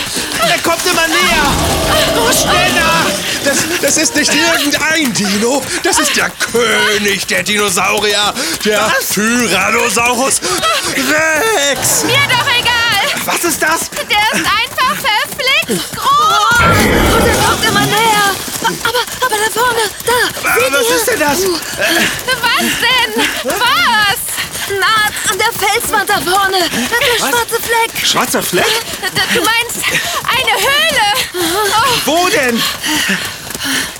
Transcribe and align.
Er 0.48 0.58
kommt 0.58 0.84
immer 0.86 1.06
näher! 1.08 1.46
Oh, 2.16 2.30
schneller! 2.32 3.06
Das, 3.44 3.58
das 3.80 3.96
ist 3.96 4.16
nicht 4.16 4.32
irgendein 4.34 5.12
Dino. 5.12 5.62
Das 5.82 5.98
ist 5.98 6.16
der 6.16 6.30
König 6.30 7.26
der 7.26 7.42
Dinosaurier. 7.42 8.34
Der 8.64 8.80
Was? 8.80 9.10
Tyrannosaurus 9.10 10.40
Rex. 10.96 12.04
Mir 12.04 12.14
doch 12.28 12.46
egal. 12.58 13.22
Was 13.24 13.44
ist 13.44 13.62
das? 13.62 13.90
Der 13.90 14.40
ist 14.40 14.46
einfach 14.46 14.96
verflixt 14.96 15.96
groß. 15.96 16.58
Und 16.60 17.26
er 17.26 17.34
kommt 17.44 17.64
immer 17.68 17.86
näher. 17.86 18.34
Aber, 18.62 19.02
aber 19.24 19.36
da 19.36 19.50
vorne, 19.52 19.84
da. 20.04 20.80
Was 20.80 20.90
ist 20.90 21.06
denn 21.08 21.20
das? 21.20 21.38
Was 22.42 22.66
denn? 22.82 23.24
Was? 23.44 24.18
Na, 24.80 25.30
an 25.30 25.38
der 25.38 25.52
Felswand 25.52 26.05
da 26.16 26.30
vorne. 26.30 26.58
Der 26.58 27.18
schwarze 27.18 27.60
Fleck. 27.60 28.06
Schwarzer 28.06 28.42
Fleck? 28.42 28.66
Du 29.34 29.40
meinst 29.42 29.78
eine 30.24 30.52
Höhle? 30.62 31.06
Oh, 31.34 32.00
Wo 32.04 32.28
denn? 32.28 32.60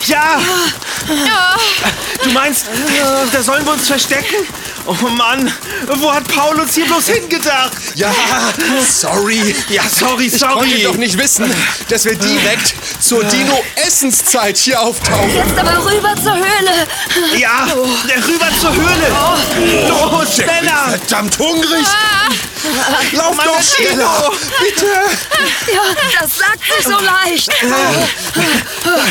Ja, 0.07 0.39
oh. 1.09 2.23
du 2.23 2.31
meinst, 2.31 2.67
da 3.33 3.43
sollen 3.43 3.65
wir 3.65 3.73
uns 3.73 3.89
verstecken? 3.89 4.47
Oh 4.89 4.93
Mann, 5.09 5.53
wo 5.97 6.13
hat 6.13 6.29
Paul 6.29 6.61
uns 6.61 6.75
hier 6.75 6.85
bloß 6.87 7.09
hingedacht? 7.09 7.73
Ja, 7.97 8.15
sorry. 8.89 9.55
Ja, 9.69 9.83
sorry, 9.89 10.27
Ich 10.27 10.41
konnte 10.41 10.69
sorry. 10.69 10.83
doch 10.85 10.95
nicht 10.97 11.19
wissen, 11.19 11.53
dass 11.89 12.05
wir 12.05 12.15
direkt 12.15 12.73
zur 13.01 13.25
Dino-Essenszeit 13.25 14.57
hier 14.57 14.81
auftauchen. 14.81 15.35
Jetzt 15.35 15.59
aber 15.59 15.85
rüber 15.85 16.15
zur 16.23 16.37
Höhle. 16.37 16.87
Ja, 17.37 17.65
rüber 18.29 18.47
zur 18.61 18.73
Höhle. 18.75 19.89
Los, 19.89 20.29
Ich 20.31 20.37
bin 20.37 20.47
schneller. 20.47 20.89
verdammt 20.91 21.39
hungrig. 21.39 21.87
Lauf 23.13 23.37
Mann, 23.37 23.47
doch 23.47 23.63
schneller. 23.63 24.31
Bitte. 24.61 24.87
Ja, 25.73 25.83
das 26.21 26.39
sagt 26.39 26.61
sich 26.77 26.85
so 26.85 26.99
leicht. 27.05 27.51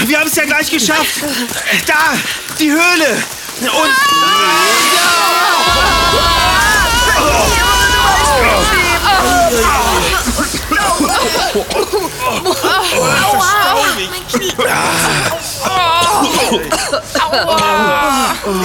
Wir 0.08 0.20
haben 0.20 0.28
es 0.30 0.36
ja 0.36 0.46
gleich 0.46 0.70
geschafft. 0.72 1.16
Da, 1.86 2.14
die 2.60 2.72
Höhle. 2.72 3.24
Und 3.62 3.72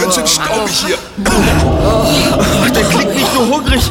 Ganz 0.01 0.15
schön 0.15 0.27
staubig 0.27 0.85
hier. 0.85 0.99
der 2.75 2.85
klingt 2.85 3.20
nur 3.41 3.57
hungrig, 3.57 3.83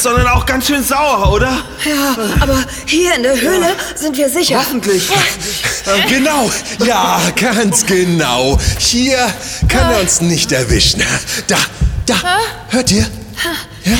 sondern 0.00 0.26
auch 0.28 0.46
ganz 0.46 0.66
schön 0.66 0.82
sauer, 0.82 1.32
oder? 1.32 1.62
Ja, 1.84 2.16
aber 2.40 2.58
hier 2.86 3.14
in 3.14 3.22
der 3.22 3.40
Höhle 3.40 3.74
sind 3.94 4.16
wir 4.16 4.28
sicher. 4.28 4.58
Hoffentlich. 4.58 5.08
Genau, 6.08 6.50
ja, 6.84 7.20
ganz 7.36 7.84
genau. 7.84 8.58
Hier 8.78 9.18
kann 9.68 9.90
er 9.90 10.00
uns 10.00 10.20
nicht 10.20 10.52
erwischen. 10.52 11.02
Da, 11.46 11.56
da, 12.06 12.14
hört 12.68 12.90
ihr? 12.90 13.06
Ja? 13.84 13.98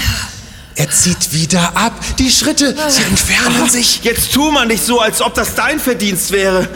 Er 0.77 0.91
zieht 0.91 1.33
wieder 1.33 1.77
ab. 1.77 1.93
Die 2.19 2.31
Schritte, 2.31 2.75
sie 2.89 3.03
entfernen 3.03 3.69
sich. 3.69 4.01
Jetzt 4.03 4.33
tu 4.33 4.51
mal 4.51 4.67
nicht 4.67 4.85
so, 4.85 5.01
als 5.01 5.21
ob 5.21 5.35
das 5.35 5.55
dein 5.55 5.79
Verdienst 5.79 6.31
wäre. 6.31 6.69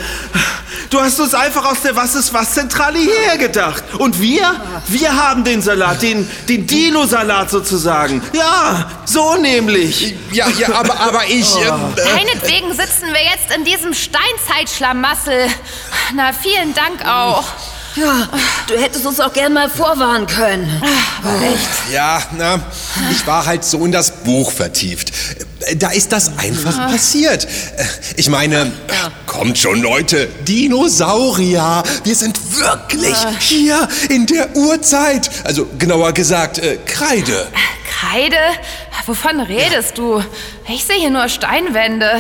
Du 0.91 1.01
hast 1.01 1.19
uns 1.21 1.35
einfach 1.35 1.65
aus 1.65 1.81
der 1.83 1.97
Was 1.97 2.15
ist 2.15 2.33
was 2.33 2.53
Zentrale 2.55 2.99
hierher 2.99 3.37
gedacht. 3.39 3.83
Und 3.99 4.21
wir? 4.21 4.43
Wir 4.89 5.17
haben 5.17 5.45
den 5.45 5.61
Salat, 5.63 6.03
den, 6.03 6.29
den 6.49 6.67
Dino-Salat 6.67 7.51
sozusagen. 7.51 8.23
Ja, 8.33 8.91
so 9.05 9.35
nämlich. 9.37 10.15
Ja, 10.33 10.49
ja, 10.51 10.73
aber, 10.75 10.99
aber 11.01 11.25
ich. 11.27 11.55
ähm, 11.57 11.95
äh, 11.97 12.15
Meinetwegen 12.15 12.71
sitzen 12.73 13.07
wir 13.13 13.23
jetzt 13.23 13.55
in 13.57 13.65
diesem 13.65 13.95
Steinzeitschlamassel. 13.95 15.47
Na, 16.15 16.33
vielen 16.33 16.75
Dank 16.75 17.07
auch. 17.07 17.45
Ja, 17.97 18.29
du 18.67 18.77
hättest 18.77 19.07
uns 19.07 19.21
auch 19.21 19.33
gern 19.33 19.53
mal 19.53 19.71
vorwarnen 19.71 20.27
können. 20.27 20.83
Ja, 21.93 22.21
na, 22.37 22.59
ich 23.13 23.25
war 23.25 23.47
halt 23.47 23.65
so 23.65 23.85
in 23.85 23.93
das 23.93 24.11
Buch 24.25 24.51
vertieft. 24.51 25.13
Äh, 25.61 25.77
Da 25.77 25.91
ist 25.91 26.11
das 26.13 26.37
einfach 26.39 26.77
passiert. 26.91 27.45
Äh, 27.45 27.85
Ich 28.17 28.29
meine, 28.29 28.73
kommt 29.35 29.59
schon, 29.59 29.83
Leute, 29.83 30.29
Dinosaurier. 30.47 31.83
Wir 32.05 32.15
sind 32.15 32.39
wirklich 32.57 33.17
hier 33.41 33.89
in 34.09 34.27
der 34.27 34.55
Urzeit. 34.55 35.29
Also 35.43 35.67
genauer 35.77 36.13
gesagt, 36.13 36.59
äh, 36.59 36.79
Kreide. 36.87 37.49
Kreide? 37.85 38.37
Wovon 39.07 39.41
redest 39.41 39.99
du? 39.99 40.23
Ich 40.67 40.85
sehe 40.85 40.97
hier 40.97 41.11
nur 41.11 41.29
Steinwände. 41.29 42.11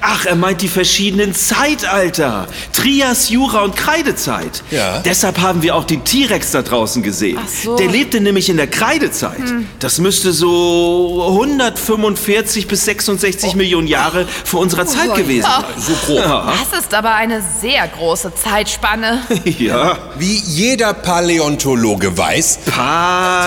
Ach, 0.00 0.24
er 0.24 0.34
meint 0.34 0.62
die 0.62 0.68
verschiedenen 0.68 1.34
Zeitalter. 1.34 2.46
Trias, 2.72 3.28
Jura 3.28 3.60
und 3.60 3.76
Kreidezeit. 3.76 4.62
Ja. 4.70 5.00
Deshalb 5.00 5.38
haben 5.38 5.60
wir 5.62 5.76
auch 5.76 5.84
den 5.84 6.02
T-Rex 6.02 6.52
da 6.52 6.62
draußen 6.62 7.02
gesehen. 7.02 7.38
Ach 7.42 7.48
so. 7.48 7.76
Der 7.76 7.88
lebte 7.88 8.22
nämlich 8.22 8.48
in 8.48 8.56
der 8.56 8.68
Kreidezeit. 8.68 9.42
Das 9.80 9.98
müsste 9.98 10.32
so 10.32 11.26
145 11.28 12.68
bis 12.68 12.86
66 12.86 13.54
Millionen 13.54 13.86
Jahre 13.86 14.26
vor 14.44 14.60
unserer 14.60 14.86
Zeit 14.86 15.14
gewesen 15.14 15.42
sein. 15.42 15.64
So 15.76 15.92
grob. 16.06 16.20
Ja. 16.20 16.54
Das 16.70 16.80
ist 16.80 16.94
aber 16.94 17.12
eine 17.14 17.44
sehr 17.60 17.86
große 17.86 18.32
Zeitspanne. 18.34 19.20
ja. 19.58 19.98
Wie 20.16 20.38
jeder 20.38 20.94
Paläontologe 20.94 22.16
weiß, 22.16 22.60
Pal... 22.64 23.46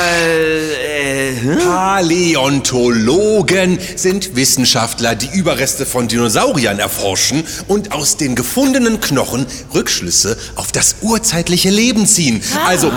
Äh, 0.79 1.41
hm? 1.41 1.57
Paläontologen 1.57 3.79
sind 3.95 4.35
Wissenschaftler, 4.43 5.15
die 5.15 5.29
Überreste 5.39 5.85
von 5.85 6.09
Dinosauriern 6.09 6.77
erforschen 6.77 7.45
und 7.69 7.93
aus 7.93 8.17
den 8.17 8.35
gefundenen 8.35 8.99
Knochen 8.99 9.45
Rückschlüsse 9.73 10.37
auf 10.55 10.73
das 10.73 10.97
urzeitliche 10.99 11.69
Leben 11.69 12.05
ziehen. 12.05 12.41
Also 12.67 12.91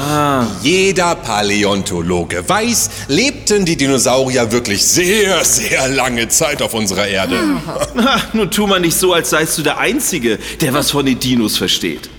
jeder 0.60 1.14
Paläontologe 1.14 2.48
weiß, 2.48 2.90
lebten 3.06 3.64
die 3.64 3.76
Dinosaurier 3.76 4.50
wirklich 4.50 4.84
sehr, 4.84 5.44
sehr 5.44 5.86
lange 5.86 6.26
Zeit 6.26 6.62
auf 6.62 6.74
unserer 6.74 7.06
Erde. 7.06 7.38
Ha, 7.64 8.22
nun 8.32 8.50
tu 8.50 8.66
mal 8.66 8.80
nicht 8.80 8.98
so, 8.98 9.12
als 9.12 9.30
seist 9.30 9.56
du 9.56 9.62
der 9.62 9.78
Einzige, 9.78 10.40
der 10.60 10.74
was 10.74 10.90
von 10.90 11.06
den 11.06 11.20
Dinos 11.20 11.56
versteht. 11.56 12.10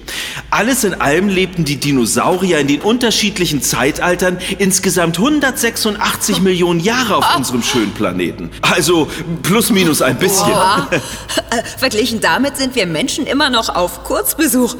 Alles 0.49 0.83
in 0.83 0.93
allem 1.01 1.27
lebten 1.27 1.65
die 1.65 1.77
Dinosaurier 1.77 2.59
in 2.59 2.67
den 2.67 2.81
unterschiedlichen 2.81 3.61
Zeitaltern 3.61 4.37
insgesamt 4.57 5.17
186 5.17 6.41
Millionen 6.41 6.79
Jahre 6.79 7.17
auf 7.17 7.35
unserem 7.35 7.63
schönen 7.63 7.93
Planeten. 7.93 8.49
Also 8.61 9.09
plus 9.43 9.69
minus 9.69 10.01
ein 10.01 10.17
bisschen. 10.17 10.49
Äh, 10.51 11.63
verglichen 11.77 12.19
damit 12.21 12.57
sind 12.57 12.75
wir 12.75 12.85
Menschen 12.85 13.25
immer 13.25 13.49
noch 13.49 13.69
auf 13.69 14.03
Kurzbesuch. 14.03 14.75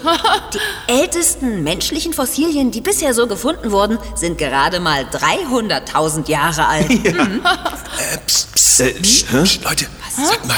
Die 0.54 0.92
ältesten 0.92 1.64
menschlichen 1.64 2.14
Fossilien, 2.14 2.72
die 2.72 2.82
bisher 2.82 3.14
so 3.14 3.28
gefunden 3.28 3.72
wurden, 3.72 3.98
sind 4.16 4.38
gerade 4.38 4.80
mal 4.80 5.04
300.000 5.06 6.30
Jahre 6.30 6.68
alt. 6.68 6.90
Äh, 6.90 8.18
psst, 8.26 8.54
psst, 8.54 8.80
Äh, 8.82 8.94
psst, 8.94 9.32
hä? 9.32 9.44
psst, 9.44 9.64
Leute, 9.64 9.86
sag 10.16 10.46
mal, 10.48 10.56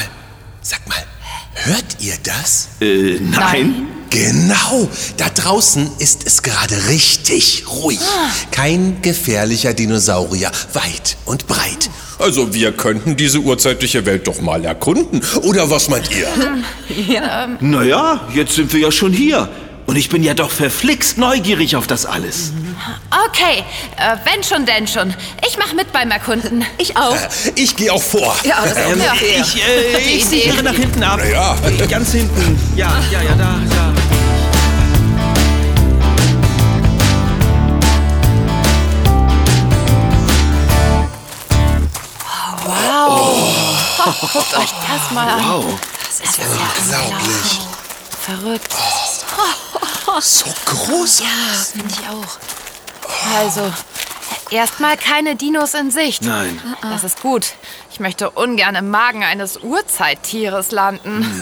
sag 0.62 0.88
mal, 0.88 0.98
hört 1.54 1.86
ihr 2.00 2.16
das? 2.24 2.70
Äh, 2.82 3.20
nein. 3.22 3.88
Genau, 4.10 4.90
da 5.18 5.30
draußen 5.30 5.90
ist 6.00 6.26
es 6.26 6.42
gerade 6.42 6.76
richtig 6.90 7.66
ruhig. 7.70 8.00
Kein 8.52 9.02
gefährlicher 9.02 9.74
Dinosaurier, 9.74 10.52
weit 10.74 11.18
und 11.26 11.48
breit. 11.48 11.90
Also 12.18 12.54
wir 12.54 12.72
könnten 12.72 13.16
diese 13.16 13.40
urzeitliche 13.40 14.06
Welt 14.06 14.28
doch 14.28 14.42
mal 14.42 14.66
erkunden. 14.66 15.22
Oder 15.44 15.70
was 15.70 15.90
meint 15.90 16.10
ihr? 16.12 16.28
Naja, 17.62 18.22
jetzt 18.34 18.56
sind 18.56 18.74
wir 18.74 18.80
ja 18.82 18.92
schon 18.92 19.14
hier. 19.14 19.48
Und 19.86 19.96
ich 19.96 20.10
bin 20.10 20.22
ja 20.24 20.34
doch 20.36 20.52
verflixt 20.52 21.18
neugierig 21.18 21.76
auf 21.76 21.88
das 21.88 22.06
alles. 22.06 22.52
Okay, 23.28 23.64
äh, 23.98 24.18
wenn 24.32 24.44
schon, 24.44 24.66
denn 24.66 24.88
schon. 24.88 25.14
Ich 25.50 25.58
mach 25.58 25.74
mit 25.74 25.92
beim 25.92 26.12
Erkunden. 26.12 26.64
Ich 26.78 26.96
auch. 26.96 27.18
Ich 27.56 27.76
gehe 27.76 27.92
auch 27.92 28.02
vor. 28.04 28.36
Ja, 28.44 28.64
das 28.64 28.78
Ähm, 28.78 29.00
fair. 29.00 29.14
ich 29.42 29.56
äh, 29.56 30.16
ich 30.18 30.26
sichere 30.26 30.62
nach 30.62 30.76
hinten 30.76 31.02
ab. 31.04 31.20
ja. 31.32 31.56
Äh, 31.66 31.88
Ganz 31.88 32.12
hinten. 32.12 32.60
Ja, 32.76 32.92
ja, 33.12 33.22
ja, 33.24 33.36
da, 33.36 33.60
da. 33.70 33.94
Guckt 44.06 44.58
euch 44.58 44.70
das 44.88 45.12
mal 45.12 45.28
an. 45.28 45.44
Wow. 45.50 45.80
Das 46.08 46.30
ist 46.30 46.38
ja 46.38 46.46
Unglaublich. 46.46 47.60
verrückt. 48.22 48.74
So 50.22 50.46
groß. 50.66 51.20
Ja, 51.20 51.26
finde 51.72 51.94
ich 51.94 52.10
auch. 52.10 53.36
Also, 53.38 53.72
erstmal 54.50 54.98
keine 54.98 55.36
Dinos 55.36 55.74
in 55.76 55.92
Sicht. 55.92 56.24
Nein. 56.24 56.60
Das 56.82 57.04
ist 57.04 57.22
gut. 57.22 57.54
Ich 57.92 58.00
möchte 58.00 58.30
ungern 58.32 58.76
im 58.76 58.90
Magen 58.90 59.24
eines 59.24 59.58
Urzeittieres 59.58 60.72
landen. 60.72 61.42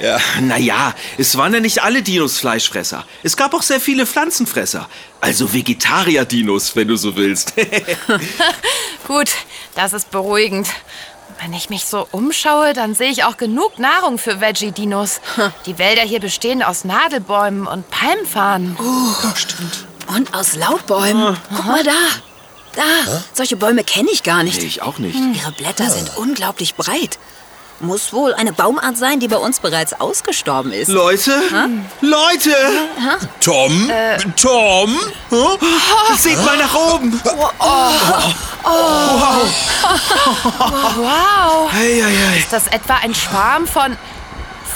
Ja. 0.00 0.18
Naja, 0.40 0.94
es 1.18 1.36
waren 1.36 1.52
ja 1.54 1.60
nicht 1.60 1.82
alle 1.82 2.02
Dinos 2.02 2.38
Fleischfresser. 2.38 3.04
Es 3.22 3.36
gab 3.36 3.54
auch 3.54 3.62
sehr 3.62 3.80
viele 3.80 4.06
Pflanzenfresser. 4.06 4.88
Also 5.20 5.52
Vegetarier-Dinos, 5.52 6.76
wenn 6.76 6.88
du 6.88 6.96
so 6.96 7.16
willst. 7.16 7.54
Gut, 9.08 9.30
das 9.74 9.92
ist 9.94 10.10
beruhigend. 10.10 10.68
Wenn 11.40 11.52
ich 11.52 11.68
mich 11.70 11.84
so 11.84 12.06
umschaue, 12.10 12.72
dann 12.72 12.94
sehe 12.94 13.10
ich 13.10 13.24
auch 13.24 13.36
genug 13.36 13.78
Nahrung 13.78 14.18
für 14.18 14.40
Veggie-Dinos. 14.40 15.20
Die 15.66 15.78
Wälder 15.78 16.02
hier 16.02 16.20
bestehen 16.20 16.62
aus 16.62 16.84
Nadelbäumen 16.84 17.66
und 17.66 17.88
Palmfarnen. 17.90 18.76
Ja, 19.22 19.36
stimmt. 19.36 19.86
Und 20.08 20.34
aus 20.34 20.54
Laubbäumen. 20.56 21.36
Guck 21.54 21.64
mal 21.66 21.82
da. 21.82 21.92
Da, 22.74 23.22
solche 23.32 23.56
Bäume 23.56 23.84
kenne 23.84 24.08
ich 24.12 24.22
gar 24.24 24.42
nicht. 24.42 24.60
Nee, 24.60 24.66
ich 24.66 24.82
auch 24.82 24.98
nicht. 24.98 25.16
Ihre 25.16 25.52
Blätter 25.52 25.88
sind 25.90 26.16
unglaublich 26.16 26.74
breit. 26.74 27.18
Muss 27.80 28.12
wohl 28.12 28.32
eine 28.34 28.52
Baumart 28.52 28.96
sein, 28.96 29.18
die 29.20 29.28
bei 29.28 29.36
uns 29.36 29.58
bereits 29.60 30.00
ausgestorben 30.00 30.72
ist. 30.72 30.88
Leute? 30.88 31.32
Leute! 32.00 32.54
Tom? 33.40 33.90
Tom? 34.40 34.96
Huh? 35.30 35.58
Seht 36.16 36.42
mal 36.44 36.56
nach 36.56 36.74
oben! 36.74 37.20
Wow! 40.96 41.70
Hey, 41.72 42.00
hey, 42.02 42.16
hey. 42.16 42.38
Ist 42.38 42.52
das 42.52 42.68
etwa 42.68 42.94
ein 43.02 43.14
Schwarm 43.14 43.66
von 43.66 43.96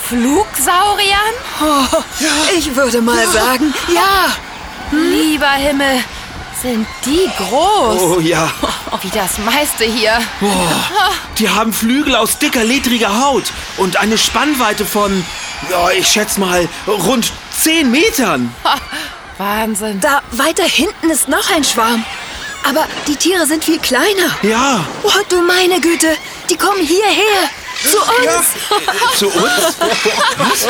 Flugsauriern? 0.09 1.35
Ich 2.57 2.75
würde 2.75 3.01
mal 3.01 3.27
sagen, 3.29 3.73
ja. 3.95 4.33
Lieber 4.91 5.51
Himmel, 5.51 6.03
sind 6.63 6.87
die 7.05 7.29
groß. 7.37 8.01
Oh 8.03 8.21
ja. 8.21 8.51
Wie 9.03 9.11
das 9.11 9.39
meiste 9.39 9.85
hier. 9.85 10.19
Die 11.39 11.49
haben 11.49 11.73
Flügel 11.73 12.17
aus 12.17 12.39
dicker, 12.39 12.65
ledriger 12.65 13.21
Haut 13.25 13.45
und 13.77 13.97
eine 13.97 14.19
Spannweite 14.19 14.85
von, 14.85 15.25
ja, 15.71 15.91
ich 15.91 16.09
schätze 16.09 16.41
mal, 16.41 16.69
rund 16.87 17.33
10 17.57 17.91
Metern. 17.91 18.53
Wahnsinn. 19.37 20.01
Da 20.01 20.21
weiter 20.33 20.65
hinten 20.65 21.11
ist 21.11 21.29
noch 21.29 21.51
ein 21.55 21.63
Schwarm. 21.63 22.05
Aber 22.69 22.87
die 23.07 23.15
Tiere 23.17 23.47
sind 23.47 23.65
viel 23.65 23.79
kleiner. 23.79 24.37
Ja, 24.43 24.85
Oh, 25.05 25.11
du 25.29 25.41
meine 25.43 25.81
Güte, 25.81 26.17
die 26.51 26.57
kommen 26.57 26.81
hierher. 26.81 27.49
Zu 27.83 27.99
uns. 27.99 29.19
zu 29.19 29.27
uns? 29.29 29.77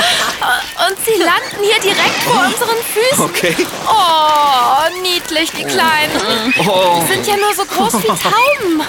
Und 0.89 0.97
sie 1.05 1.23
landen 1.23 1.63
hier 1.63 1.81
direkt 1.81 2.23
vor 2.25 2.45
unseren 2.45 2.77
Füßen. 2.93 3.25
Okay. 3.25 3.57
Oh, 3.87 5.01
niedlich, 5.03 5.51
die 5.53 5.65
Kleinen. 5.65 6.55
Oh. 6.67 7.01
Die 7.01 7.13
sind 7.13 7.27
ja 7.27 7.37
nur 7.37 7.55
so 7.55 7.65
groß 7.65 8.03
wie 8.03 8.09
Tauben. 8.09 8.83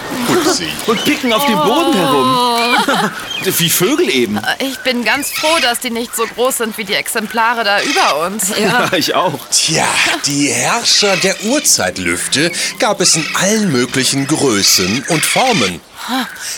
Und 0.87 1.05
picken 1.05 1.33
auf 1.33 1.45
dem 1.45 1.57
Boden 1.57 1.93
herum. 1.93 3.11
Wie 3.43 3.69
Vögel 3.69 4.09
eben. 4.09 4.39
Ich 4.59 4.77
bin 4.79 5.03
ganz 5.05 5.31
froh, 5.31 5.57
dass 5.61 5.79
die 5.79 5.91
nicht 5.91 6.15
so 6.15 6.25
groß 6.25 6.57
sind 6.57 6.77
wie 6.77 6.83
die 6.83 6.93
Exemplare 6.95 7.63
da 7.63 7.81
über 7.81 8.25
uns. 8.25 8.51
Ja, 8.57 8.91
ich 8.97 9.15
auch. 9.15 9.39
Tja, 9.51 9.87
die 10.25 10.49
Herrscher 10.49 11.15
der 11.17 11.41
Urzeitlüfte 11.45 12.51
gab 12.79 12.99
es 13.01 13.15
in 13.15 13.25
allen 13.35 13.71
möglichen 13.71 14.27
Größen 14.27 15.05
und 15.09 15.25
Formen. 15.25 15.81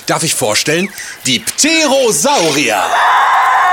Darf 0.05 0.23
ich 0.23 0.35
vorstellen? 0.35 0.91
Die 1.25 1.39
Pterosaurier. 1.39 2.83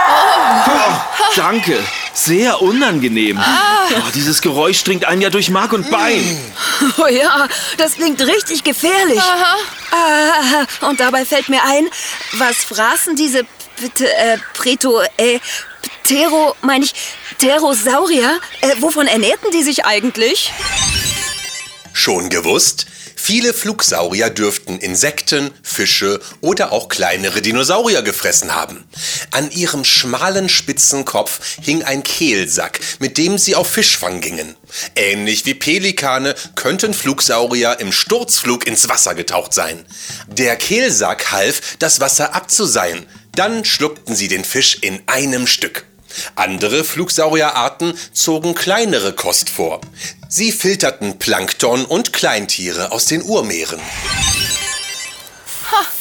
Oh, 0.08 0.92
danke. 1.36 1.82
Sehr 2.14 2.60
unangenehm. 2.62 3.38
Oh, 3.38 4.10
dieses 4.14 4.42
Geräusch 4.42 4.82
dringt 4.82 5.04
einen 5.04 5.22
ja 5.22 5.30
durch 5.30 5.50
Mark 5.50 5.72
und 5.72 5.90
Bein. 5.90 6.52
Oh 6.98 7.06
ja, 7.06 7.48
das 7.76 7.94
klingt 7.94 8.20
richtig 8.20 8.64
gefährlich. 8.64 9.20
Ah, 9.90 10.86
und 10.86 11.00
dabei 11.00 11.24
fällt 11.24 11.48
mir 11.48 11.62
ein, 11.64 11.88
was 12.32 12.56
fraßen 12.56 13.16
diese 13.16 13.40
äh, 13.40 14.38
Preto, 14.54 15.00
äh, 15.16 15.38
Ptero, 16.02 16.56
meine 16.62 16.84
ich, 16.84 16.94
Pterosaurier? 17.38 18.40
Äh, 18.60 18.74
wovon 18.80 19.06
ernährten 19.06 19.50
die 19.52 19.62
sich 19.62 19.84
eigentlich? 19.84 20.52
Schon 21.92 22.28
gewusst? 22.28 22.86
Viele 23.20 23.52
Flugsaurier 23.52 24.30
dürften 24.30 24.78
Insekten, 24.78 25.50
Fische 25.62 26.20
oder 26.40 26.70
auch 26.70 26.88
kleinere 26.88 27.42
Dinosaurier 27.42 28.02
gefressen 28.02 28.54
haben. 28.54 28.84
An 29.32 29.50
ihrem 29.50 29.84
schmalen, 29.84 30.48
spitzen 30.48 31.04
Kopf 31.04 31.40
hing 31.60 31.82
ein 31.82 32.04
Kehlsack, 32.04 32.78
mit 33.00 33.18
dem 33.18 33.36
sie 33.36 33.56
auf 33.56 33.68
Fischfang 33.68 34.20
gingen. 34.20 34.54
Ähnlich 34.94 35.44
wie 35.46 35.54
Pelikane 35.54 36.36
könnten 36.54 36.94
Flugsaurier 36.94 37.80
im 37.80 37.90
Sturzflug 37.90 38.66
ins 38.66 38.88
Wasser 38.88 39.16
getaucht 39.16 39.52
sein. 39.52 39.84
Der 40.28 40.54
Kehlsack 40.56 41.32
half, 41.32 41.76
das 41.80 41.98
Wasser 41.98 42.36
abzuseien. 42.36 43.04
Dann 43.34 43.64
schluckten 43.64 44.14
sie 44.14 44.28
den 44.28 44.44
Fisch 44.44 44.78
in 44.80 45.02
einem 45.06 45.48
Stück. 45.48 45.87
Andere 46.34 46.84
Flugsaurierarten 46.84 47.94
zogen 48.12 48.54
kleinere 48.54 49.12
Kost 49.12 49.50
vor. 49.50 49.80
Sie 50.28 50.52
filterten 50.52 51.18
Plankton 51.18 51.84
und 51.84 52.12
Kleintiere 52.12 52.92
aus 52.92 53.06
den 53.06 53.22
Urmeeren. 53.22 53.80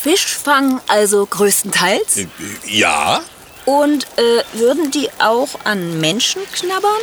Fischfang 0.07 0.80
also 0.88 1.25
größtenteils? 1.25 2.27
Ja? 2.65 3.21
Und 3.68 4.06
äh, 4.16 4.44
würden 4.54 4.92
die 4.92 5.10
auch 5.19 5.50
an 5.66 6.00
Menschen 6.00 6.42
knabbern? 6.54 7.02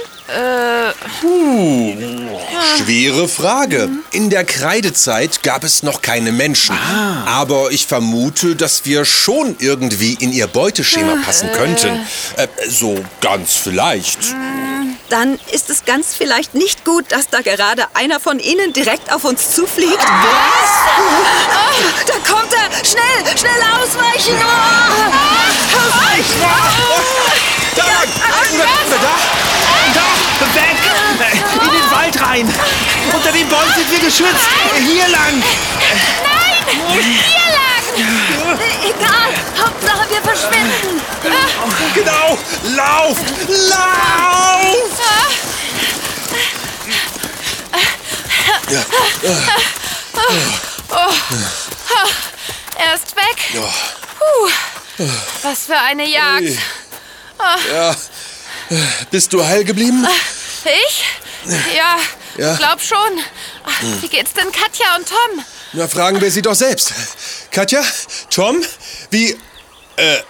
Schwere 2.79 3.29
Frage. 3.29 3.91
In 4.13 4.31
der 4.31 4.45
Kreidezeit 4.45 5.43
gab 5.43 5.63
es 5.63 5.83
noch 5.83 6.01
keine 6.01 6.33
Menschen. 6.33 6.75
Aber 7.27 7.71
ich 7.71 7.85
vermute, 7.85 8.57
dass 8.57 8.87
wir 8.87 9.05
schon 9.05 9.57
irgendwie 9.59 10.15
in 10.15 10.33
ihr 10.33 10.47
Beuteschema 10.47 11.17
passen 11.23 11.53
könnten. 11.53 12.01
Äh, 12.39 12.49
so 12.67 12.97
ganz 13.21 13.53
vielleicht. 13.53 14.35
Dann 15.11 15.39
ist 15.53 15.69
es 15.69 15.85
ganz 15.85 16.15
vielleicht 16.15 16.55
nicht 16.55 16.87
gut, 16.87 17.13
dass 17.13 17.29
da 17.29 17.43
gerade 17.43 17.85
einer 17.93 18.21
von 18.21 18.39
ihnen 18.39 18.73
direkt 18.73 19.13
auf 19.13 19.25
uns 19.25 19.51
zufliegt. 19.51 19.99
Was? 19.99 20.71
Da 22.07 22.15
kommt 22.27 22.55
er! 22.55 22.71
Schnell, 22.83 23.37
schnell 23.37 23.63
ausweichen! 23.83 24.35
Oh! 24.41 24.64
Bäumen 34.19 34.21
sind 34.21 34.27
wir 34.27 34.33
geschützt! 34.33 34.49
Hier 34.87 35.09
lang! 35.09 35.43
Egal, 38.85 39.33
Hauptsache 39.59 40.11
wir 40.11 40.23
verschwinden. 40.23 41.01
Genau! 41.95 42.39
Lauf! 42.77 43.19
Lauf! 43.49 44.79
Er 52.77 52.95
ist 52.95 53.17
weg. 53.17 53.39
Puh. 54.19 54.51
Was 55.43 55.67
für 55.67 55.79
eine 55.79 56.09
Jagd. 56.09 56.59
Ja. 57.73 57.97
Bist 59.11 59.33
du 59.33 59.45
heil 59.45 59.65
geblieben? 59.65 60.07
Ich? 60.65 61.05
Ja, 61.77 61.97
Ja. 62.37 62.55
glaub 62.57 62.81
schon. 62.81 62.99
Ach, 63.65 63.83
Wie 64.03 64.09
geht's 64.09 64.33
denn 64.33 64.51
Katja 64.51 64.97
und 64.97 65.09
Tom? 65.09 65.45
Na, 65.73 65.89
fragen 65.89 66.21
wir 66.21 66.31
sie 66.31 66.43
doch 66.43 66.55
selbst. 66.55 66.93
Katja? 67.51 67.83
Tom? 68.31 68.61
Wie. 69.11 69.31
Äh. 69.97 70.17
äh 70.17 70.23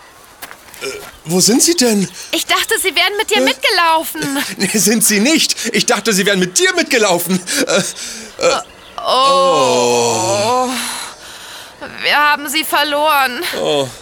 wo 1.27 1.41
sind 1.41 1.63
sie 1.63 1.75
denn? 1.75 2.07
Ich 2.33 2.45
dachte, 2.45 2.79
sie 2.79 2.95
wären 2.95 3.17
mit 3.17 3.31
dir 3.31 3.41
mitgelaufen. 3.41 4.21
Nee, 4.59 4.79
sind 4.79 5.05
sie 5.05 5.21
nicht. 5.21 5.75
Ich 5.75 5.87
dachte, 5.87 6.13
sie 6.13 6.27
wären 6.27 6.39
mit 6.39 6.59
dir 6.59 6.75
mitgelaufen. 6.75 7.41
Äh, 7.67 7.83
Wir 12.03 12.19
haben 12.19 12.49
sie 12.49 12.65
verloren. 12.65 13.43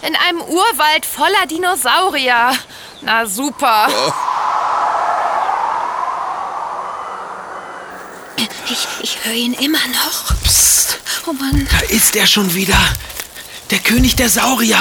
In 0.01 0.15
einem 0.15 0.41
Urwald 0.41 1.05
voller 1.05 1.45
Dinosaurier. 1.49 2.51
Na 3.01 3.25
super. 3.25 3.87
Ich, 8.69 8.87
ich 9.01 9.17
höre 9.23 9.33
ihn 9.33 9.53
immer 9.53 9.79
noch. 10.03 10.35
Psst, 10.43 10.97
Oh 11.27 11.33
Mann. 11.33 11.67
da 11.71 11.79
ist 11.95 12.15
er 12.15 12.27
schon 12.27 12.53
wieder. 12.53 12.77
Der 13.71 13.79
König 13.79 14.15
der 14.15 14.29
Saurier. 14.29 14.79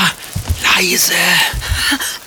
Leise. 0.76 1.12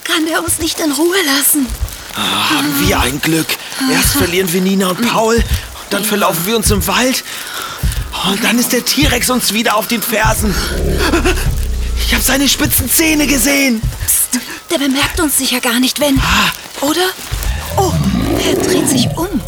Kann 0.04 0.26
der 0.26 0.44
uns 0.44 0.60
nicht 0.60 0.80
in 0.80 0.92
Ruhe 0.92 1.18
lassen? 1.38 1.68
Haben 2.16 2.88
wir 2.88 3.00
ein 3.02 3.20
Glück. 3.22 3.48
Erst 3.92 4.14
verlieren 4.14 4.52
wir 4.54 4.62
Nina 4.62 4.88
und 4.88 5.02
Paul, 5.10 5.44
dann 5.90 6.04
verlaufen 6.06 6.46
wir 6.46 6.56
uns 6.56 6.72
im 6.72 6.86
Wald. 6.88 7.24
Und 8.30 8.44
dann 8.44 8.58
ist 8.58 8.72
der 8.72 8.86
T-Rex 8.86 9.30
uns 9.30 9.54
wieder 9.54 9.76
auf 9.76 9.88
den 9.88 10.02
Fersen. 10.02 10.56
Ich 12.06 12.14
habe 12.14 12.24
seine 12.24 12.48
spitzen 12.48 12.90
Zähne 12.90 13.28
gesehen. 13.28 13.82
Psst, 14.06 14.40
der 14.72 14.78
bemerkt 14.78 15.20
uns 15.20 15.38
sicher 15.38 15.60
gar 15.60 15.80
nicht, 15.80 16.00
wenn. 16.00 16.22
Oder? 16.82 17.10
Oh, 17.78 17.92
er 18.46 18.54
dreht 18.56 18.90
sich 18.90 19.08
um. 19.18 19.42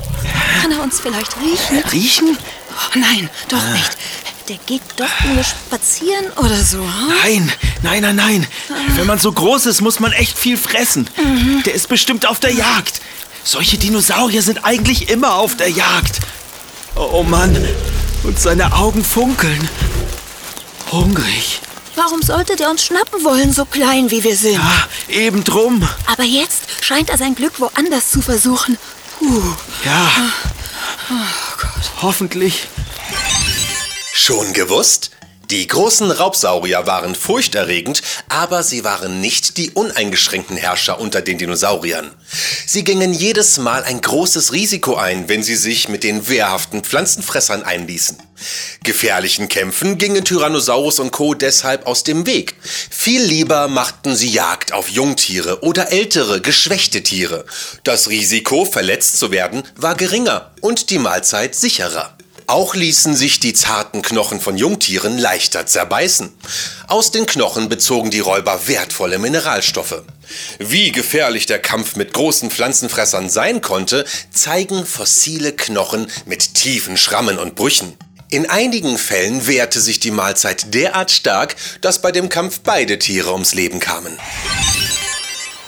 Kann 0.61 0.71
er 0.71 0.81
uns 0.83 0.99
vielleicht 0.99 1.35
riechen? 1.41 1.83
Riechen? 1.91 2.37
Oh, 2.71 2.99
nein, 2.99 3.29
doch 3.49 3.63
nicht. 3.73 3.97
Der 4.49 4.57
geht 4.65 4.81
doch 4.95 5.25
nur 5.33 5.43
spazieren 5.43 6.25
oder 6.37 6.55
so. 6.55 6.77
hm? 6.79 7.13
Nein, 7.23 7.51
nein, 7.81 8.01
nein, 8.01 8.15
nein. 8.15 8.47
Wenn 8.95 9.05
man 9.05 9.19
so 9.19 9.31
groß 9.31 9.65
ist, 9.65 9.81
muss 9.81 9.99
man 9.99 10.13
echt 10.13 10.37
viel 10.37 10.57
fressen. 10.57 11.09
Der 11.65 11.73
ist 11.73 11.89
bestimmt 11.89 12.25
auf 12.25 12.39
der 12.39 12.53
Jagd. 12.53 13.01
Solche 13.43 13.77
Dinosaurier 13.77 14.41
sind 14.41 14.63
eigentlich 14.63 15.09
immer 15.09 15.35
auf 15.35 15.57
der 15.57 15.69
Jagd. 15.69 16.19
Oh, 16.95 17.09
oh 17.13 17.23
Mann, 17.23 17.55
und 18.23 18.39
seine 18.39 18.73
Augen 18.73 19.03
funkeln. 19.03 19.69
Hungrig. 20.91 21.59
Warum 21.95 22.21
sollte 22.21 22.55
der 22.55 22.69
uns 22.69 22.85
schnappen 22.85 23.23
wollen, 23.23 23.51
so 23.51 23.65
klein 23.65 24.11
wie 24.11 24.23
wir 24.23 24.35
sind? 24.35 24.59
Ah, 24.59 24.87
eben 25.09 25.43
drum. 25.43 25.87
Aber 26.05 26.23
jetzt 26.23 26.63
scheint 26.81 27.09
er 27.09 27.17
sein 27.17 27.35
Glück 27.35 27.59
woanders 27.59 28.11
zu 28.11 28.21
versuchen. 28.21 28.77
Puh. 29.19 29.55
Ja. 29.83 30.11
Hoffentlich. 32.01 32.67
Schon 34.13 34.53
gewusst? 34.53 35.11
Die 35.49 35.65
großen 35.65 36.11
Raubsaurier 36.11 36.87
waren 36.87 37.15
furchterregend, 37.15 38.01
aber 38.27 38.63
sie 38.63 38.83
waren 38.83 39.21
nicht 39.21 39.55
die 39.55 39.69
uneingeschränkten 39.69 40.57
Herrscher 40.57 40.99
unter 40.99 41.21
den 41.21 41.37
Dinosauriern. 41.37 42.11
Sie 42.65 42.83
gingen 42.83 43.13
jedes 43.13 43.57
Mal 43.57 43.85
ein 43.85 44.01
großes 44.01 44.51
Risiko 44.51 44.95
ein, 44.95 45.29
wenn 45.29 45.43
sie 45.43 45.55
sich 45.55 45.87
mit 45.87 46.03
den 46.03 46.27
wehrhaften 46.27 46.83
Pflanzenfressern 46.83 47.63
einließen. 47.63 48.17
Gefährlichen 48.83 49.47
Kämpfen 49.47 49.97
gingen 49.97 50.25
Tyrannosaurus 50.25 50.99
und 50.99 51.11
Co. 51.11 51.33
deshalb 51.33 51.87
aus 51.87 52.03
dem 52.03 52.25
Weg. 52.25 52.55
Viel 52.61 53.23
lieber 53.23 53.69
machten 53.69 54.17
sie 54.17 54.29
Jagd 54.29 54.73
auf 54.73 54.89
Jungtiere 54.89 55.63
oder 55.63 55.93
ältere, 55.93 56.41
geschwächte 56.41 57.03
Tiere. 57.03 57.45
Das 57.85 58.09
Risiko, 58.09 58.65
verletzt 58.65 59.17
zu 59.17 59.31
werden, 59.31 59.63
war 59.77 59.95
geringer 59.95 60.51
und 60.59 60.89
die 60.89 60.99
Mahlzeit 60.99 61.55
sicherer. 61.55 62.16
Auch 62.49 62.75
ließen 62.75 63.13
sich 63.13 63.41
die 63.41 63.51
zarten 63.51 64.01
Knochen 64.01 64.39
von 64.39 64.57
Jungtieren 64.57 65.17
leichter 65.17 65.65
zerbeißen. 65.65 66.33
Aus 66.87 67.11
den 67.11 67.25
Knochen 67.25 67.67
bezogen 67.67 68.09
die 68.09 68.21
Räuber 68.21 68.69
wertvolle 68.69 69.19
Mineralstoffe. 69.19 70.03
Wie 70.57 70.93
gefährlich 70.93 71.45
der 71.45 71.59
Kampf 71.59 71.97
mit 71.97 72.13
großen 72.13 72.49
Pflanzenfressern 72.49 73.29
sein 73.29 73.59
konnte, 73.59 74.05
zeigen 74.31 74.85
fossile 74.85 75.51
Knochen 75.51 76.09
mit 76.25 76.53
tiefen 76.53 76.95
Schrammen 76.95 77.37
und 77.37 77.55
Brüchen. 77.55 77.97
In 78.29 78.49
einigen 78.49 78.97
Fällen 78.97 79.45
wehrte 79.45 79.81
sich 79.81 79.99
die 79.99 80.11
Mahlzeit 80.11 80.73
derart 80.73 81.11
stark, 81.11 81.57
dass 81.81 82.01
bei 82.01 82.13
dem 82.13 82.29
Kampf 82.29 82.61
beide 82.63 82.97
Tiere 82.97 83.33
ums 83.33 83.55
Leben 83.55 83.81
kamen. 83.81 84.17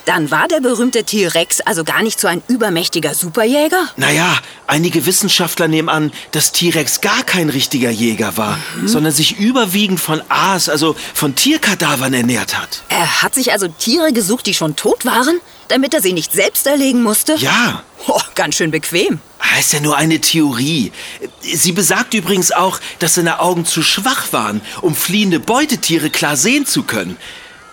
Dann 0.09 0.31
war 0.31 0.47
der 0.47 0.59
berühmte 0.59 1.03
T-Rex 1.03 1.61
also 1.61 1.83
gar 1.83 2.01
nicht 2.01 2.19
so 2.19 2.27
ein 2.27 2.41
übermächtiger 2.47 3.13
Superjäger? 3.13 3.89
Naja, 3.95 4.39
einige 4.65 5.05
Wissenschaftler 5.05 5.67
nehmen 5.67 5.87
an, 5.87 6.11
dass 6.31 6.51
T-Rex 6.51 7.01
gar 7.01 7.21
kein 7.21 7.47
richtiger 7.49 7.91
Jäger 7.91 8.35
war, 8.35 8.57
sondern 8.85 9.13
sich 9.13 9.37
überwiegend 9.37 9.99
von 9.99 10.19
Aas, 10.27 10.67
also 10.67 10.95
von 11.13 11.35
Tierkadavern 11.35 12.11
ernährt 12.15 12.59
hat. 12.59 12.81
Er 12.89 13.21
hat 13.21 13.35
sich 13.35 13.51
also 13.51 13.67
Tiere 13.67 14.11
gesucht, 14.11 14.47
die 14.47 14.55
schon 14.55 14.75
tot 14.75 15.05
waren, 15.05 15.41
damit 15.67 15.93
er 15.93 16.01
sie 16.01 16.13
nicht 16.13 16.31
selbst 16.33 16.65
erlegen 16.65 17.03
musste? 17.03 17.35
Ja. 17.35 17.83
Oh, 18.07 18.19
ganz 18.33 18.55
schön 18.55 18.71
bequem. 18.71 19.19
Ah, 19.37 19.59
Ist 19.59 19.73
ja 19.73 19.79
nur 19.79 19.95
eine 19.95 20.19
Theorie. 20.19 20.91
Sie 21.41 21.71
besagt 21.71 22.15
übrigens 22.15 22.51
auch, 22.51 22.79
dass 22.97 23.13
seine 23.13 23.41
Augen 23.41 23.63
zu 23.63 23.83
schwach 23.83 24.33
waren, 24.33 24.61
um 24.81 24.95
fliehende 24.95 25.39
Beutetiere 25.39 26.09
klar 26.09 26.35
sehen 26.35 26.65
zu 26.65 26.81
können. 26.81 27.15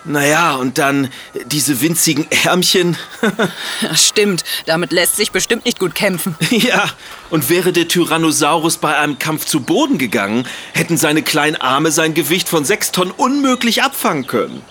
Naja, 0.07 0.55
und 0.55 0.77
dann 0.77 1.09
diese 1.45 1.81
winzigen 1.81 2.27
Ärmchen. 2.43 2.97
Ja, 3.81 3.95
stimmt. 3.95 4.43
Damit 4.65 4.91
lässt 4.91 5.17
sich 5.17 5.31
bestimmt 5.31 5.65
nicht 5.65 5.79
gut 5.79 5.93
kämpfen. 5.93 6.35
ja, 6.49 6.89
und 7.29 7.49
wäre 7.49 7.71
der 7.73 7.87
Tyrannosaurus 7.87 8.77
bei 8.77 8.95
einem 8.97 9.19
Kampf 9.19 9.45
zu 9.45 9.59
Boden 9.59 9.97
gegangen, 9.97 10.47
hätten 10.73 10.97
seine 10.97 11.21
kleinen 11.21 11.55
Arme 11.57 11.91
sein 11.91 12.13
Gewicht 12.13 12.49
von 12.49 12.65
sechs 12.65 12.91
Tonnen 12.91 13.11
unmöglich 13.11 13.83
abfangen 13.83 14.25
können. 14.25 14.63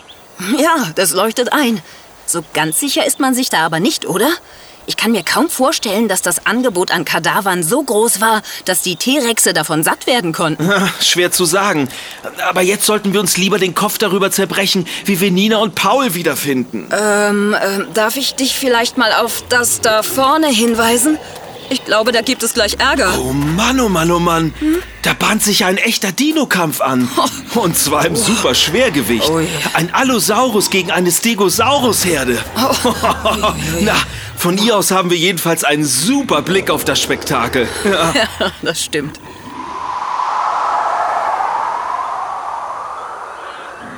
Ja, 0.58 0.90
das 0.96 1.12
leuchtet 1.12 1.52
ein. 1.52 1.80
So 2.26 2.44
ganz 2.54 2.80
sicher 2.80 3.06
ist 3.06 3.20
man 3.20 3.34
sich 3.34 3.50
da 3.50 3.64
aber 3.64 3.78
nicht, 3.78 4.06
oder? 4.06 4.30
Ich 4.86 4.96
kann 4.96 5.10
mir 5.12 5.24
kaum 5.24 5.50
vorstellen, 5.50 6.08
dass 6.08 6.22
das 6.22 6.46
Angebot 6.46 6.92
an 6.92 7.04
Kadavern 7.04 7.62
so 7.62 7.82
groß 7.82 8.20
war, 8.20 8.42
dass 8.64 8.82
die 8.82 8.96
T-Rexe 8.96 9.52
davon 9.52 9.82
satt 9.82 10.06
werden 10.06 10.32
konnten. 10.32 10.70
Schwer 11.00 11.32
zu 11.32 11.44
sagen. 11.44 11.88
Aber 12.48 12.62
jetzt 12.62 12.86
sollten 12.86 13.12
wir 13.12 13.20
uns 13.20 13.36
lieber 13.36 13.58
den 13.58 13.74
Kopf 13.74 13.98
darüber 13.98 14.30
zerbrechen, 14.30 14.86
wie 15.04 15.20
wir 15.20 15.30
Nina 15.30 15.58
und 15.58 15.74
Paul 15.74 16.14
wiederfinden. 16.14 16.88
Ähm, 16.92 17.56
ähm, 17.60 17.86
darf 17.94 18.16
ich 18.16 18.36
dich 18.36 18.54
vielleicht 18.58 18.96
mal 18.96 19.12
auf 19.12 19.42
das 19.48 19.80
da 19.80 20.02
vorne 20.02 20.48
hinweisen? 20.48 21.18
Ich 21.70 21.84
glaube, 21.84 22.12
da 22.12 22.20
gibt 22.22 22.42
es 22.42 22.54
gleich 22.54 22.78
Ärger. 22.78 23.12
Oh 23.18 23.32
Mann, 23.32 23.80
oh 23.80 23.88
Mann, 23.88 24.10
oh 24.10 24.18
Mann. 24.18 24.54
Da 25.02 25.14
bahnt 25.14 25.42
sich 25.42 25.64
ein 25.64 25.76
echter 25.78 26.12
Dino-Kampf 26.12 26.80
an. 26.80 27.08
Und 27.54 27.76
zwar 27.76 28.06
im 28.06 28.16
super 28.16 28.54
Schwergewicht. 28.54 29.28
Oh. 29.28 29.40
Ein 29.74 29.92
Allosaurus 29.92 30.70
gegen 30.70 30.90
eine 30.90 31.10
Stegosaurus-Herde. 31.10 32.38
Na, 33.80 33.94
von 34.36 34.58
ihr 34.58 34.76
aus 34.76 34.90
haben 34.90 35.10
wir 35.10 35.16
jedenfalls 35.18 35.64
einen 35.64 35.84
super 35.84 36.42
Blick 36.42 36.70
auf 36.70 36.84
das 36.84 37.00
Spektakel. 37.00 37.68
Ja. 37.84 38.12
das 38.62 38.82
stimmt. 38.82 39.18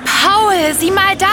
Paul, 0.04 0.54
sieh 0.78 0.90
mal 0.90 1.16
da. 1.16 1.26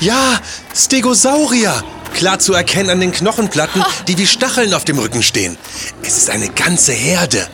Ja, 0.00 0.38
Stegosaurier. 0.74 1.82
Klar 2.14 2.38
zu 2.38 2.52
erkennen 2.54 2.90
an 2.90 3.00
den 3.00 3.12
Knochenplatten, 3.12 3.82
die 4.08 4.18
wie 4.18 4.26
Stacheln 4.26 4.74
auf 4.74 4.84
dem 4.84 4.98
Rücken 4.98 5.22
stehen. 5.22 5.56
Es 6.02 6.16
ist 6.16 6.30
eine 6.30 6.48
ganze 6.48 6.92
Herde. 6.92 7.46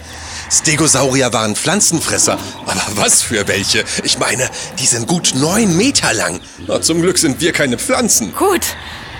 Stegosaurier 0.51 1.33
waren 1.33 1.57
Pflanzenfresser. 1.57 2.39
Aber 2.65 2.81
was 2.95 3.23
für 3.23 3.49
welche? 3.49 3.85
Ich 4.05 4.19
meine, 4.19 4.49
die 4.79 4.87
sind 4.87 5.09
gut 5.09 5.33
neun 5.35 5.77
Meter 5.77 6.13
lang. 6.13 6.41
Na, 6.67 6.81
zum 6.81 7.03
Glück 7.03 7.19
sind 7.19 7.41
wir 7.41 7.53
keine 7.53 7.79
Pflanzen. 7.79 8.35
Gut. 8.35 8.63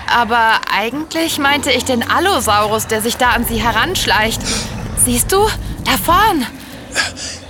Aber 0.09 0.61
eigentlich 0.71 1.37
meinte 1.37 1.69
ich 1.71 1.83
den 1.83 2.09
Allosaurus, 2.09 2.87
der 2.87 3.01
sich 3.01 3.17
da 3.17 3.31
an 3.31 3.45
sie 3.45 3.61
heranschleicht. 3.61 4.41
Siehst 5.03 5.31
du? 5.33 5.47
Da 5.83 5.97
vorn. 6.03 6.45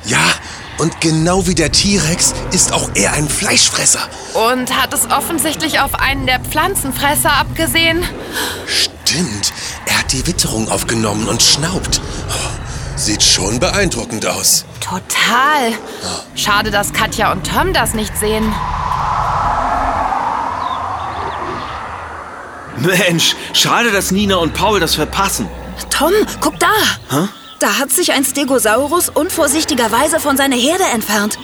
Ja, 0.06 0.24
und 0.78 1.02
genau 1.02 1.48
wie 1.48 1.56
der 1.56 1.72
T-Rex 1.72 2.34
ist 2.52 2.72
auch 2.74 2.90
er 2.96 3.14
ein 3.14 3.28
Fleischfresser. 3.28 4.02
Und 4.34 4.76
hat 4.80 4.94
es 4.94 5.10
offensichtlich 5.10 5.80
auf 5.80 5.96
einen 5.96 6.26
der 6.26 6.40
Pflanzenfresser 6.40 7.32
abgesehen. 7.34 8.04
Stimmt, 8.66 9.54
er 9.86 10.00
hat 10.00 10.12
die 10.12 10.26
Witterung 10.28 10.70
aufgenommen 10.70 11.28
und 11.28 11.42
schnaubt. 11.42 12.02
Oh, 12.30 12.98
sieht 12.98 13.24
schon 13.24 13.60
beeindruckend 13.60 14.26
aus. 14.26 14.66
Total. 14.80 15.74
Schade, 16.36 16.72
dass 16.72 16.94
Katja 16.94 17.32
und 17.32 17.46
Tom 17.48 17.74
das 17.74 17.94
nicht 17.94 18.16
sehen. 18.18 18.54
Mensch, 22.78 23.36
schade, 23.54 23.92
dass 23.92 24.12
Nina 24.12 24.36
und 24.36 24.54
Paul 24.54 24.80
das 24.80 24.96
verpassen. 24.96 25.50
Tom, 25.90 26.12
guck 26.40 26.60
da. 26.60 27.28
Da 27.60 27.80
hat 27.80 27.92
sich 27.92 28.12
ein 28.12 28.24
Stegosaurus 28.24 29.10
unvorsichtigerweise 29.10 30.20
von 30.20 30.38
seiner 30.38 30.56
Herde 30.56 30.84
entfernt. 30.94 31.40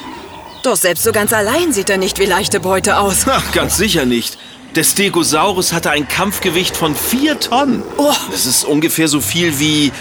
Doch 0.63 0.75
selbst 0.75 1.03
so 1.03 1.11
ganz 1.11 1.33
allein 1.33 1.73
sieht 1.73 1.89
er 1.89 1.97
nicht 1.97 2.19
wie 2.19 2.25
leichte 2.25 2.59
Beute 2.59 2.97
aus. 2.97 3.25
Ach, 3.27 3.51
ganz 3.51 3.77
sicher 3.77 4.05
nicht. 4.05 4.37
Der 4.75 4.83
Stegosaurus 4.83 5.71
hatte 5.71 5.91
ein 5.91 6.07
Kampfgewicht 6.07 6.75
von 6.75 6.95
vier 6.95 7.39
Tonnen. 7.39 7.83
Oh. 7.97 8.11
Das 8.31 8.47
ist 8.47 8.65
ungefähr 8.65 9.07
so 9.07 9.21
viel 9.21 9.59
wie 9.59 9.91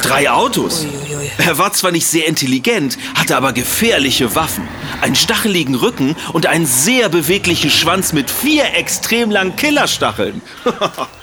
drei 0.00 0.30
Autos. 0.30 0.84
Uiuiui. 0.84 1.28
Er 1.38 1.58
war 1.58 1.72
zwar 1.72 1.90
nicht 1.90 2.06
sehr 2.06 2.28
intelligent, 2.28 2.98
hatte 3.16 3.36
aber 3.36 3.52
gefährliche 3.52 4.36
Waffen, 4.36 4.68
einen 5.00 5.16
stacheligen 5.16 5.74
Rücken 5.74 6.14
und 6.32 6.46
einen 6.46 6.66
sehr 6.66 7.08
beweglichen 7.08 7.68
Schwanz 7.68 8.12
mit 8.12 8.30
vier 8.30 8.74
extrem 8.76 9.30
langen 9.30 9.56
Killerstacheln. 9.56 10.40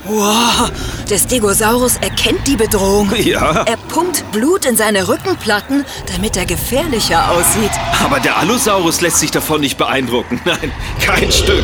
Wow, 0.05 0.71
der 1.09 1.19
Stegosaurus 1.19 1.97
erkennt 1.97 2.47
die 2.47 2.55
Bedrohung. 2.55 3.11
Ja. 3.21 3.63
Er 3.65 3.77
pumpt 3.77 4.23
Blut 4.31 4.65
in 4.65 4.75
seine 4.75 5.07
Rückenplatten, 5.07 5.85
damit 6.11 6.35
er 6.35 6.45
gefährlicher 6.45 7.29
aussieht. 7.29 7.69
Aber 8.03 8.19
der 8.19 8.37
Allosaurus 8.37 9.01
lässt 9.01 9.19
sich 9.19 9.29
davon 9.29 9.61
nicht 9.61 9.77
beeindrucken. 9.77 10.41
Nein, 10.45 10.71
kein 10.99 11.31
Stück. 11.31 11.63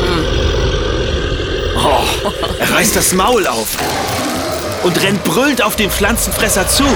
Oh, 1.75 2.03
er 2.59 2.73
reißt 2.73 2.95
das 2.95 3.13
Maul 3.13 3.47
auf 3.47 3.77
und 4.83 5.01
rennt 5.01 5.23
brüllend 5.23 5.61
auf 5.61 5.75
den 5.75 5.89
Pflanzenfresser 5.89 6.67
zu. 6.67 6.83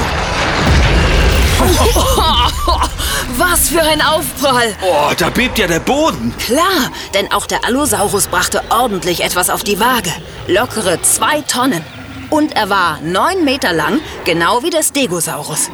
Was 3.37 3.69
für 3.69 3.81
ein 3.81 4.01
Aufprall! 4.01 4.75
Oh, 4.81 5.11
da 5.17 5.29
bebt 5.29 5.57
ja 5.59 5.67
der 5.67 5.79
Boden. 5.79 6.33
Klar, 6.37 6.91
denn 7.13 7.31
auch 7.31 7.45
der 7.45 7.65
Allosaurus 7.65 8.27
brachte 8.27 8.61
ordentlich 8.69 9.23
etwas 9.23 9.49
auf 9.49 9.63
die 9.63 9.79
Waage. 9.79 10.11
Lockere 10.47 11.01
zwei 11.01 11.41
Tonnen. 11.41 11.83
Und 12.29 12.55
er 12.55 12.69
war 12.69 12.99
neun 13.01 13.43
Meter 13.43 13.73
lang, 13.73 13.99
genau 14.23 14.63
wie 14.63 14.69
der 14.69 14.83
Stegosaurus. 14.83 15.69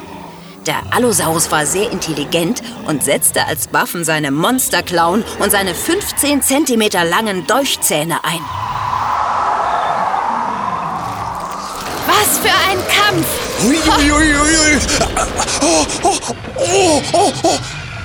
Der 0.66 0.82
Allosaurus 0.92 1.52
war 1.52 1.66
sehr 1.66 1.92
intelligent 1.92 2.64
und 2.88 3.04
setzte 3.04 3.46
als 3.46 3.72
Waffen 3.72 4.04
seine 4.04 4.32
Monsterklauen 4.32 5.24
und 5.40 5.52
seine 5.52 5.76
15 5.76 6.42
Zentimeter 6.42 7.04
langen 7.06 7.46
Dolchzähne 7.46 8.24
ein. 8.24 8.40
Was 12.36 12.39
für 12.39 12.58
ein 12.70 12.77
Kampf! 12.88 13.27
Ui, 13.65 13.77
ui, 13.77 14.12
ui, 14.12 14.36
ui, 14.36 14.58
ui. 14.58 14.80
Oh, 15.62 15.86
oh, 16.04 16.20
oh, 16.58 17.01
oh, 17.13 17.34
oh. 17.44 17.60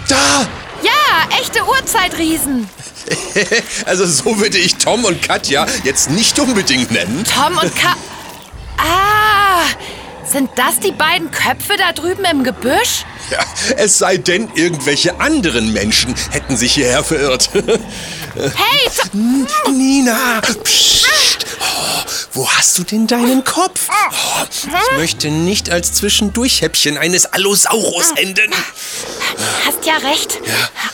Da! 0.08 0.46
Ja, 0.82 1.38
echte 1.40 1.64
Urzeitriesen. 1.64 2.68
Also 3.86 4.06
so 4.06 4.38
würde 4.38 4.58
ich 4.58 4.76
Tom 4.76 5.04
und 5.04 5.22
Katja 5.22 5.66
jetzt 5.84 6.10
nicht 6.10 6.38
unbedingt 6.38 6.90
nennen. 6.92 7.24
Tom 7.24 7.56
und 7.58 7.74
Ka... 7.74 7.94
Ah, 8.76 9.64
Sind 10.30 10.50
das 10.56 10.78
die 10.80 10.92
beiden 10.92 11.30
Köpfe 11.30 11.76
da 11.76 11.92
drüben 11.92 12.24
im 12.24 12.44
Gebüsch? 12.44 13.04
Ja, 13.30 13.38
es 13.76 13.98
sei 13.98 14.16
denn, 14.16 14.48
irgendwelche 14.54 15.18
anderen 15.20 15.72
Menschen 15.72 16.14
hätten 16.30 16.56
sich 16.56 16.74
hierher 16.74 17.02
verirrt. 17.02 17.50
Hey, 18.36 18.88
Nina, 19.72 20.40
psst. 20.62 21.00
Oh, 21.60 22.00
wo 22.32 22.48
hast 22.50 22.78
du 22.78 22.84
denn 22.84 23.06
deinen 23.06 23.44
Kopf? 23.44 23.88
Oh, 23.90 24.44
ich 24.50 24.96
möchte 24.96 25.30
nicht 25.30 25.70
als 25.70 25.92
Zwischendurchhäppchen 25.92 26.96
eines 26.96 27.26
Allosaurus 27.26 28.12
enden. 28.12 28.50
hast 29.66 29.84
ja 29.84 29.96
recht. 29.96 30.38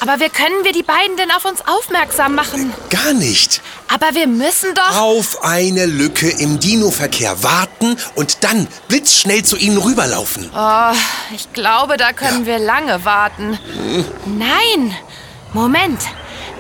Aber 0.01 0.19
wie 0.21 0.29
können 0.29 0.65
wir 0.65 0.73
die 0.73 0.83
beiden 0.83 1.17
denn 1.17 1.31
auf 1.31 1.45
uns 1.45 1.61
aufmerksam 1.67 2.35
machen? 2.35 2.73
Gar 2.91 3.15
nicht. 3.15 3.61
Aber 3.89 4.15
wir 4.15 4.27
müssen 4.27 4.75
doch... 4.75 4.97
Auf 4.97 5.45
eine 5.45 5.87
Lücke 5.87 6.29
im 6.29 6.59
Dino-Verkehr 6.59 7.43
warten 7.43 7.97
und 8.17 8.43
dann 8.43 8.67
blitzschnell 8.89 9.45
zu 9.45 9.57
ihnen 9.57 9.79
rüberlaufen. 9.79 10.51
Oh, 10.55 10.93
ich 11.35 11.53
glaube, 11.53 11.97
da 11.97 12.13
können 12.13 12.47
wir 12.47 12.59
lange 12.59 13.05
warten. 13.05 13.59
Nein, 14.27 14.97
Moment. 15.53 16.01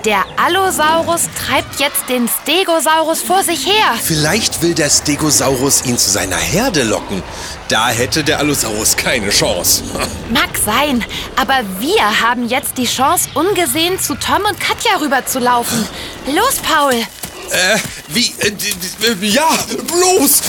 Der 0.07 0.25
Allosaurus 0.37 1.23
treibt 1.45 1.81
jetzt 1.81 2.09
den 2.09 2.29
Stegosaurus 2.29 3.23
vor 3.23 3.43
sich 3.43 3.67
her. 3.67 3.99
Vielleicht 4.01 4.63
will 4.63 4.73
der 4.73 4.89
Stegosaurus 4.89 5.85
ihn 5.85 5.99
zu 5.99 6.09
seiner 6.11 6.37
Herde 6.37 6.85
locken. 6.85 7.25
Da 7.67 7.89
hätte 7.89 8.23
der 8.23 8.39
Allosaurus 8.39 8.97
keine 8.97 9.31
Chance. 9.31 9.83
Mag 10.31 10.51
sein, 10.65 11.05
aber 11.35 11.59
wir 11.81 12.21
haben 12.21 12.47
jetzt 12.49 12.79
die 12.79 12.87
Chance, 12.87 13.29
ungesehen 13.35 13.99
zu 13.99 14.15
Tom 14.15 14.43
und 14.49 14.61
Katja 14.61 14.97
rüberzulaufen. 15.01 15.85
Los, 16.33 16.55
Paul. 16.63 16.93
Äh, 16.95 17.79
wie? 18.07 18.33
Äh, 18.39 18.53
d- 18.53 19.27
ja, 19.27 19.49
bloß! 19.89 20.41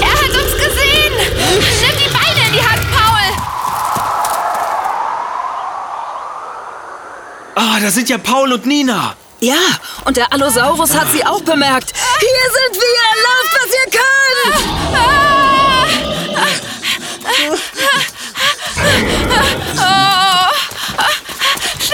Er 0.00 0.12
hat 0.12 0.30
uns 0.30 0.52
gesehen. 0.56 1.14
Nimm 1.80 1.96
die 1.98 2.12
Beine 2.12 2.46
in 2.48 2.52
die 2.52 2.60
Hand, 2.62 2.82
Paul. 2.92 3.14
Ah, 7.56 7.78
da 7.80 7.90
sind 7.90 8.08
ja 8.08 8.18
Paul 8.18 8.52
und 8.52 8.66
Nina. 8.66 9.16
Ja, 9.40 9.54
und 10.04 10.16
der 10.16 10.32
Allosaurus 10.32 10.94
hat 10.94 11.12
sie 11.12 11.24
auch 11.24 11.42
bemerkt. 11.42 11.92
Hier 12.18 12.50
sind 12.52 12.74
wir! 12.82 13.02
Lauft, 13.24 13.54
was 13.60 13.70
ihr 13.78 13.86
könnt! 13.90 14.54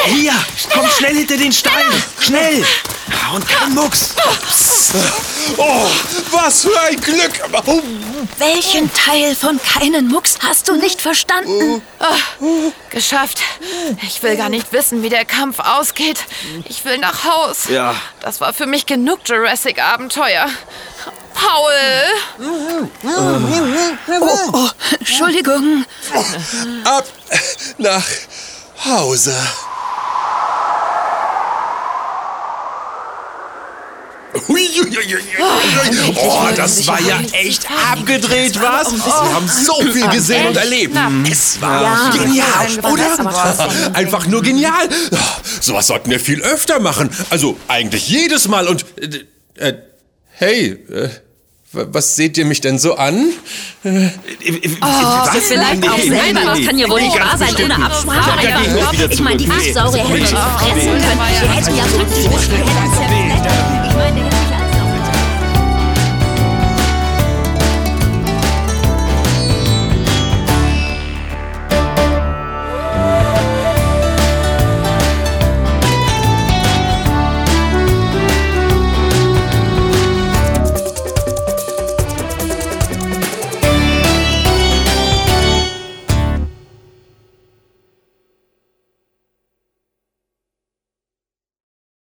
Hier, 0.06 0.32
komm 0.72 0.88
schnell 0.90 1.16
hinter 1.16 1.36
den 1.36 1.52
Stein. 1.52 2.02
Schnell. 2.20 2.64
Und 3.34 3.46
kein 3.48 3.74
Mucks. 3.74 4.14
Oh, 5.56 5.86
was 6.30 6.62
für 6.62 6.80
ein 6.80 7.00
Glück! 7.00 7.40
Oh, 8.20 8.26
Welchen 8.38 8.92
Teil 8.92 9.34
von 9.34 9.60
keinen 9.62 10.08
Mucks 10.08 10.38
hast 10.42 10.68
du 10.68 10.76
nicht 10.76 11.00
verstanden? 11.00 11.82
Geschafft. 12.90 13.40
Ich 14.02 14.22
will 14.22 14.36
gar 14.36 14.48
nicht 14.48 14.72
wissen, 14.72 15.02
wie 15.02 15.08
der 15.08 15.24
Kampf 15.24 15.58
ausgeht. 15.58 16.18
Ich 16.68 16.84
will 16.84 16.98
nach 16.98 17.24
Haus. 17.24 17.68
Ja. 17.68 17.94
Das 18.20 18.40
war 18.40 18.52
für 18.52 18.66
mich 18.66 18.86
genug 18.86 19.20
Jurassic-Abenteuer. 19.24 20.48
Paul. 21.34 21.72
Oh, 24.22 24.68
Entschuldigung. 24.98 25.84
ab 26.84 27.06
nach 27.78 28.04
Hause. 28.84 29.34
Huiuiuiui. 34.48 34.59
Oh, 36.16 36.48
das 36.56 36.86
war 36.86 37.00
ja 37.00 37.20
echt 37.32 37.66
abgedreht, 37.92 38.60
was? 38.60 38.92
Wir 38.92 39.34
haben 39.34 39.48
so 39.48 39.74
viel 39.92 40.08
gesehen 40.08 40.46
und 40.48 40.56
erlebt. 40.56 40.96
Es 41.30 41.60
war 41.60 42.12
genial, 42.12 42.68
oder? 42.92 43.94
Einfach 43.94 44.26
nur 44.26 44.42
genial. 44.42 44.88
Oh, 45.12 45.16
Sowas 45.60 45.86
sollten 45.86 46.10
wir 46.10 46.20
viel 46.20 46.42
öfter 46.42 46.80
machen. 46.80 47.10
Also 47.30 47.56
eigentlich 47.68 48.08
jedes 48.08 48.48
Mal. 48.48 48.66
Und 48.68 48.84
äh, 48.98 49.68
äh, 49.68 49.74
hey, 50.32 50.70
äh, 50.90 51.08
was 51.72 52.16
seht 52.16 52.36
ihr 52.36 52.44
mich 52.46 52.60
denn 52.60 52.78
so 52.78 52.96
an? 52.96 53.28
Was? 53.82 54.12
Vielleicht 55.46 55.88
auch 55.88 55.98
selber. 55.98 56.40
Das 56.44 56.66
kann 56.66 56.78
ja 56.78 56.88
wohl 56.88 57.00
nicht 57.00 57.20
wahr 57.20 57.38
sein, 57.38 57.54
ohne 57.62 57.84
Absprache. 57.84 59.08
Ich 59.10 59.20
meine, 59.20 59.36
die. 59.36 59.44
Dinosaurier 59.44 60.04
hätten 60.04 60.20
uns 60.20 60.30
fressen 60.30 61.00
können. 61.00 61.20
Wir 61.40 61.48
hätten 61.54 61.76
ja. 61.76 61.84
Wir 61.92 62.00
uns 62.00 62.16
ja... 62.16 62.70
Ich 63.88 63.96
meine, 63.96 64.49